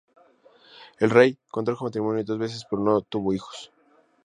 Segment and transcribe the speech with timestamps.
[0.97, 3.71] El rey contrajo matrimonio dos veces pero no tuvo hijos.